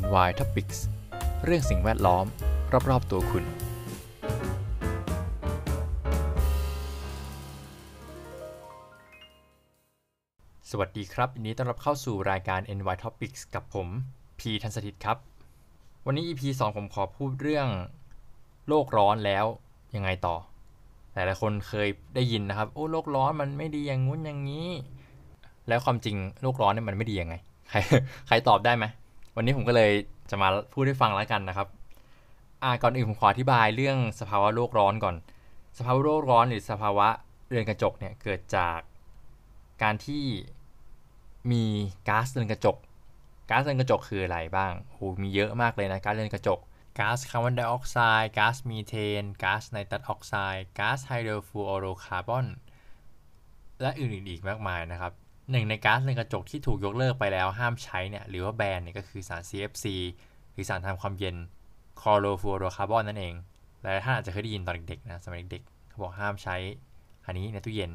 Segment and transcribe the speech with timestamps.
[0.00, 0.78] NY Topics
[1.44, 2.26] เรื่องสิ่งแวดล้อม
[2.90, 3.44] รอบ ๆ ตัวคุณ
[10.70, 13.88] สวัสดีครับยินดีต้อนรับเข้าสู่รายการ NY Topics กับผม
[14.38, 15.18] P ทันสถิตครับ
[16.06, 17.68] วันนี้ EP 2 ผมขอพูดเรื่อง
[18.68, 19.44] โลกร้อนแล้ว
[19.94, 20.36] ยังไงต่อ
[21.12, 24.68] หลายๆคนเคยได้ยินนะครับ โอ้โลกร้อนมันไม่ดีอย่างงู้นอย่างนี้
[25.68, 27.34] แล้วความจริงโลกร้อนเนี่ยมันไม่ดียังไง
[27.70, 27.78] ใคร
[28.28, 28.86] ใครตอบได้ไหม
[29.36, 29.92] วันนี้ผมก็เลย
[30.30, 31.68] จะมาพูดให้ฟังแล้วกันนะครับ
[32.62, 35.16] อ่าก่อนอื่นผมขออธิบายเรื่องสภาวะโลกร้อนก่อน
[35.78, 37.08] สภาวะโลกร้อนหรือสภาวะ
[37.48, 38.78] เรือนกระจกเนี่ยเกิดจาก
[39.82, 40.24] การที่
[41.50, 41.64] มี
[42.08, 42.76] ก๊าซเรือนกระจก
[43.50, 46.58] ก๊าซเรือนกระจกคืออะไรบ้างโอ้โหมีเยอะมากเลยนะก๊าซเรือนกระจก
[46.98, 52.46] ก๊าซคาร์บอนไดออกไซด์ ก๊าซมีเทน ก๊าซไนตรัสออกไซด์ ก๊าซไฮโดรฟลูออโรคาร์บอน
[53.80, 55.12] และอื่นๆอีกมากมายนะครับ
[55.50, 59.86] หนึ่งในก๊าซเรือนกระจกที่ถูกยกเลิกไปแล้วห้ามใช้เนี่ยหรือว่าแบนเนี่ยก็คือสาร CFC
[60.52, 61.36] หรือสารทำความเย็น
[62.00, 63.34] คลอโรฟลูอโรคาร์บอนนั่นเอง
[63.80, 66.56] หลายท่านอาจจะเคยได้ยินตอนเด็กๆนะสมัยเด็กๆเขาบอกห้ามใช้
[67.26, 67.92] อันนี้ในตู้เย็น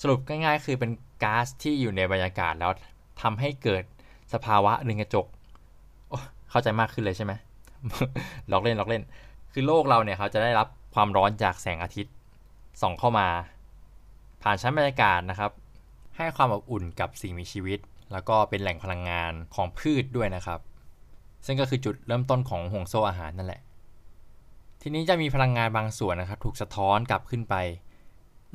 [0.00, 0.90] สรุปง่ายๆ คือเป็น
[1.22, 2.72] ก๊าซที่อยู่ในบรรยากาศแล้ว
[3.22, 3.82] ทำให้เกิด
[4.32, 5.26] สภาวะเรือนกระจก
[6.50, 7.32] เข้าใจมากขึ้นเลยใช่ไหม
[8.52, 9.02] ล็อกเล่นล็อกเล่น
[9.52, 12.12] คือโลกเราเนี่ยเขาจะได้รับความร้อนจากแสงอาทิตย์
[12.80, 13.26] ส่องเข้ามา
[14.42, 15.50] ผ่านชั้นบรรยากาศนะครับ
[16.16, 17.78] ให้ความอบอุ่นกับสิ่งมีชีวิต
[18.12, 20.60] แล้วก็เป็นแหล่งพลังงานของพืชด้วยนะครับ
[21.46, 23.60] ซึ่งก็คือจุดเริ่มต้นของห่วงโซ่อาหารนั่นแหละ
[24.82, 27.54] ทีนี้จะมีพลังงานบางส่วนนะครับ ถูกสะท้อนกลับขึ้นไป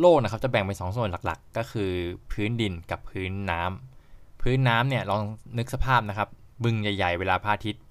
[0.00, 1.90] โลกนะครับจะแบ่งเป็นสองส่วนหลักๆ ก็คือ
[2.32, 5.22] พื้นดินกับพื้นน้ำพื้นน้ำเนี่ยลอง
[5.58, 6.28] นึกสภาพนะครับ
[6.64, 7.82] บึงใหญ่ ๆ เวลาพระอาทิตย์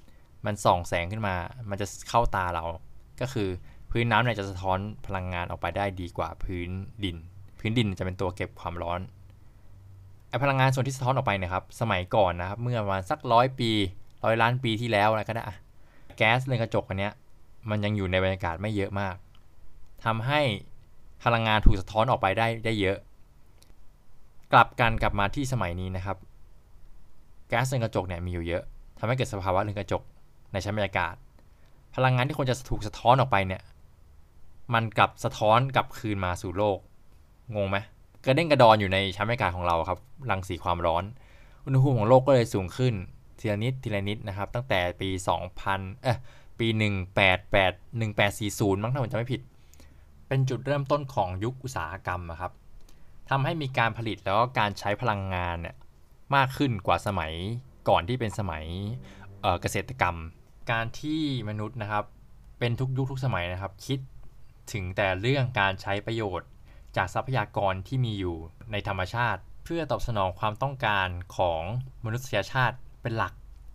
[0.46, 1.36] มันส่องแสงขึ้นมา
[1.70, 2.66] มันจะเข้าตาเรา
[3.22, 3.50] ก็คือ
[3.92, 6.70] พื้นน้ำเนี่ยจะสะท้อนพลังงานออกไปได้ดีกว่าพื้น
[7.04, 7.18] ดิน
[7.60, 9.00] พื้นดินจะเป็นตัวเก็บความร้อน
[10.44, 13.72] พลังงานส่วนที่สะท้อนออกไปนะครับ สมัยก่อนนะครับ เมื่อประมาณสักร้อยปี
[14.26, 15.44] ร้อยล้านปีที่แล้วอะไรก็ได้
[16.18, 17.14] แก๊สเรือนกระจกอันเนี้ย
[17.70, 19.16] มันยังอยู่ในบรรยากาศไม่เยอะมาก
[20.06, 20.42] ทำให้
[21.24, 22.98] พลังงานถูกสะท้อนออกไปได้ได้เยอะ
[24.52, 26.18] กลับกันกลับมาที่สมัยนี้นะครับ
[27.50, 28.64] แก๊สเรือนกระจกเนี่ยมีอยู่เยอะ
[29.00, 30.02] ทำให้เกิดสภาวะเรือนกระจก
[30.52, 31.16] ในชั้นบรรยากาศ
[31.96, 33.62] พลังงานที่ควรจะถูกสะท้อนออกไปเนี่ย
[34.74, 36.78] มันกลับสะท้อนกลับคืนมาสู่โลก
[37.56, 37.78] งงไหม
[38.26, 40.00] กระเด้งกระดอนอยู่ในชั้นบรรยากาศของเราครับ
[40.30, 41.04] รังสีความร้อน
[41.66, 42.94] อุณหภูมิของโลกก็เลยสูงขึ้น
[43.40, 45.10] ทีละนิดทีละนิดนะครับ ตั้งแต่ปี
[45.56, 46.18] 2000เอ๊ะ
[46.60, 46.68] ปี
[47.36, 49.42] 188 1840 มั้งถ้าผมจำไม่ผิด
[50.28, 52.52] เป็นจุดเริ่มต้นของยุคอุตสาหกรรมครับ
[53.30, 55.76] ทำให้มีการผลิตแล้วก็การใช้พลังงานเนี่ย
[56.36, 57.34] มากขึ้นกว่าสมัย
[57.90, 58.66] ก่อนที่เป็นสมัย
[59.62, 60.16] เกษตรกรรม
[60.72, 62.04] การที่มนุษย์นะครับ
[62.60, 64.00] เป็นทุกยุคทุกสมัยนะครับ คิด
[64.72, 66.50] ถึงแต่เรื่องการใช้ประโยชน์
[66.96, 68.38] จากทรัพยากรที่มีอยู่
[68.72, 71.08] ในธรรมชาติ เพื่อตอบสนองความต้องการ
[71.38, 71.62] ของ
[72.06, 73.34] มนุษยชาติเป็นหลัก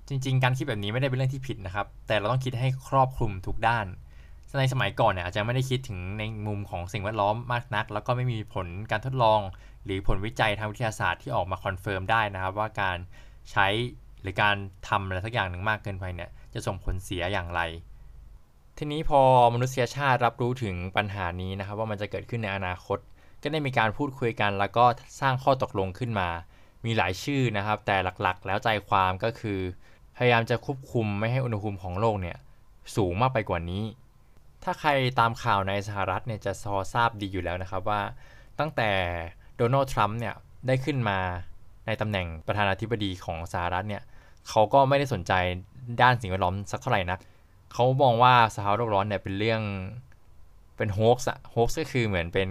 [0.08, 3.86] จริง ๆ การคิดแบบนี้ไม่ได้เป็นเรื่องที่ผิดนะครับ แต่เราต้องคิดให้ครอบคลุมทุกด้าน
[4.58, 9.41] ในสมัยก่อนเนี่ยอาจจะไม่ได้คิดถึงในมุมของสิ่งแวดล้อมมากนัก แล้วก็ไม่มีผลการทดลอง
[9.84, 12.96] หรือผลวิจัยทางวิทยาศาสตร์ที่ออกมา confirm ได้นะครับ ว่าการ
[13.50, 13.66] ใช้
[14.20, 14.56] หรือการ
[14.88, 17.60] ทำอะไรสักอย่างหนึ่งมากเกินไปเนี่ยจะส่งผลเสียอย่างไร
[18.78, 19.20] ทีนี้พอ
[19.54, 22.98] มนุษยชาติรับรู้ถึงปัญหานี้นะครับ ว่ามันจะเกิดขึ้นในอนาคต
[23.42, 24.84] ก็ได้มีการพูดคุยกัน แล้วก็
[25.20, 26.28] สร้างข้อตกลงขึ้นมา
[26.84, 29.58] มีหลายชื่อนะครับ แต่หลักๆ แล้วใจความก็คือ
[30.16, 32.36] พยายามจะควบคุมไม่ให้อุณหภูมิของโลกเนี่ย
[32.96, 33.84] สูงมากไปกว่านี้
[34.62, 34.90] ถ้าใคร
[35.20, 38.00] ตามข่าวในสหรัฐเนี่ยจะซอทราบดีอยู่แล้วนะครับว่า
[38.60, 38.90] ตั้งแต่
[39.56, 40.34] โดนัลด์ทรัมป์เนี่ย
[40.66, 41.18] ได้ขึ้นมา
[41.86, 44.02] ในตำแหน่งประธานาธิบดีของสหรัฐเนี่ย
[44.48, 45.32] เขาก็ไม่ได้สนใจ
[46.02, 47.20] ด้านสิ่งแวดล้อมสักเท่าไหร่นัก
[47.74, 49.60] เขามองว่าสภาวะโลกร้อนเนี่ยเป็นเรื่อง
[50.76, 52.48] เป็นโฮกส์อะโฮกส์ก็คือเหมือนเป็น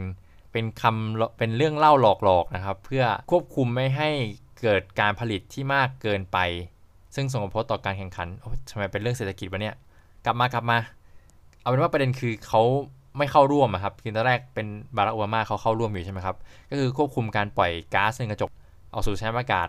[0.52, 4.10] เป็นคำเป็นเรื่องเล่าหลอกๆนะครับ เพื่อควบคุมไม่ให้
[4.62, 6.38] เกิดการผลิตที่มากเกินไป
[7.16, 8.28] ซึ่งส่งผลต่อการแข่งขัน
[8.70, 9.76] ทำไมเป็นเรื่องเศรษฐกิจวะเนี่ย
[10.26, 10.78] กลับมากลับมา
[11.62, 12.62] เอาเป็นว่าประเด็นคือเขา
[13.18, 16.36] ไม่เข้าร่วมครับคือตอนแรกเป็นบารักโอบามาเขาเข้าร่วมอยู่ใช่ไหมครับ
[16.70, 18.50] ก็คือควบคุมการปล่อยก๊าซเรือนกระจก
[18.94, 19.68] ออกสู่ชั้นอากาศ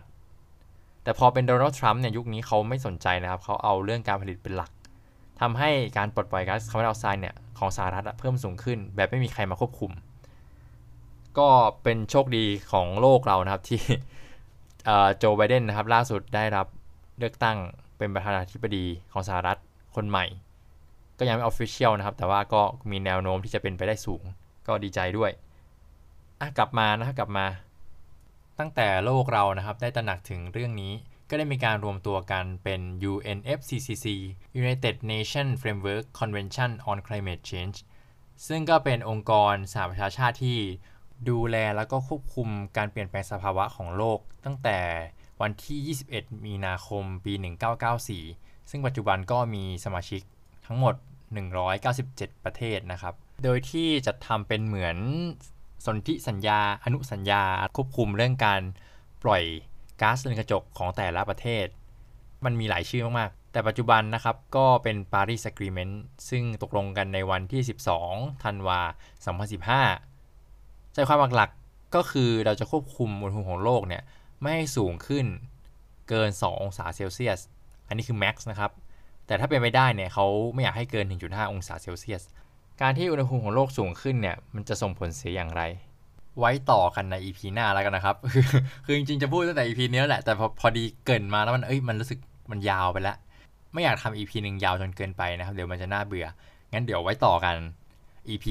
[1.02, 4.70] แต่พอเป็นโดนัลด์ทรัมป์เนี่ยยุคนี้เขาไม่สนใจนะครับเขาเอาเรื่องการผลิตเป็นหลัก
[5.44, 9.92] ทำให้การปลดปล่อยก๊าซคาร์บอนไดออกไซด์เนี่ยของสหรัฐเพิ่มสูงขึ้น แบบไม่มีใครมาควบคุม
[11.38, 11.48] ก็
[11.82, 13.80] เป็นโชคดีของโลกเรานะครับที่
[15.18, 16.66] โจไบเดนนะครับล่าสุดได้รับ
[17.18, 17.56] เลือกตั้ง
[17.98, 19.58] เป็นประธานาธิบดีของสหรัฐ
[19.94, 20.24] คนใหม่
[21.18, 24.22] ก็ยังไม่ออฟฟิเชียลนะครับ แต่ว่าก็มีแนวโน้มที่จะเป็นไปได้สูง
[24.66, 25.30] ก็ดีใจด้วย
[26.40, 27.46] อะกลับมานะครับกลับมา
[28.58, 30.92] ตั้งแต่โลกเรานะครับได้ตระหนักถึงเรื่องนี้
[31.28, 32.80] ก็ได้มีการรวมตัวกันเป็น
[33.10, 34.06] UNFCCC
[34.62, 37.76] United Nations Framework Convention on Climate Change
[38.46, 40.58] ซึ่งก็เป็นองค์กรสหประชาชาติที่
[41.28, 44.78] ดูแลแล้วก็ควบคุมการเปลี่ยนแปลงสภาวะของโลก ตั้งแต่
[45.42, 47.32] วันที่ 21 มีนาคม ปี
[48.02, 50.22] 1994 ซึ่งปัจจุบันก็มีสมาชิก
[50.66, 50.94] ทั้งหมด
[51.70, 54.96] 197 ประเทศนะครับ โดยที่จะทำเป็นเหมือน
[55.86, 57.42] สนธิสัญญา อนุสัญญา
[57.76, 58.60] ควบคุมเรื่องการ
[59.22, 59.44] ปล่อย
[60.00, 61.66] ก๊าซเรือนกระจกของแต่ละประเทศ
[62.44, 65.94] มันมีหลายชื่อมากๆ แต่ปัจจุบันนะครับก็เป็น Paris Agreement
[66.28, 67.62] ซึ่งตกลงกันในวันที่
[68.02, 68.80] 12 ธันวา
[70.06, 74.02] 2015 ใจความหลักๆก็คือเราจะควบคุมอุณหภูมิของโลกเนี่ย
[74.40, 75.26] ไม่ให้สูงขึ้น
[76.08, 77.40] เกิน 2 องศาเซลเซียส
[77.88, 78.70] อันนี้คือ max นะครับ
[79.26, 82.22] แต่ถ้าเป็นไปได้เนี่ยเขาไม่อยากให้เกิน 1.5 องศาเซลเซียส
[82.80, 85.62] การที่อุณหภูมิของโลกสูงขึ้นเนี่ยมันจะส่งผลเสียอย่างไร
[86.38, 88.44] ไว้ต่อกันใน EP หน้าแล้วกันนะครับ คือ
[88.84, 92.18] คือจริงๆจะพูดตั้งแต่ EP นี้แล้แหละ แต่พอพอดีเกินมาแล้วมันเอ้ยมันรู้สึก
[92.50, 93.16] มันยาวไปแล้ว
[93.72, 96.26] ไม่อยากทำ EP หนึ่งยาวจนเกินไปนะครับ เดี๋ยวมันจะน่าเบื่อ
[96.72, 97.56] งั้นเดี๋ยวไว้ต่อกัน
[98.28, 98.46] EP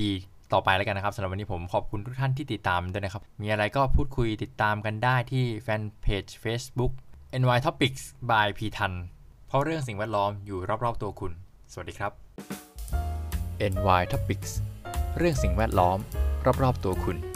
[0.53, 6.91] ต่อไปแล้วกันนะครับสำหรับวันนี้ผมขอบคุณทุกท่านที่ติดตามด้วยนะครับ มีอะไรก็พูดคุยติดตามกันได้ที่แฟนเพจ Facebook
[7.41, 8.93] NY Topics by P ทัน
[9.47, 11.31] เพราะเรื่องสิ่งแวดล้อมอยู่รอบๆตัวคุณ
[11.71, 12.11] สวัสดีครับ
[13.73, 14.51] NY Topics
[15.17, 15.97] เรื่องสิ่งแวดล้อม
[16.63, 17.32] รอบๆตัวคุณ